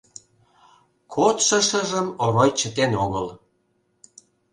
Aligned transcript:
Кодшо 1.13 1.57
шыжым 1.67 2.07
Орой 2.23 2.51
чытен 2.59 2.91
огыл: 3.05 3.27